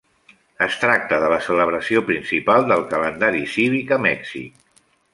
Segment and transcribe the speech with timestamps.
[0.65, 4.69] Es tracta de la celebració principal del calendari cívic a Mèxic.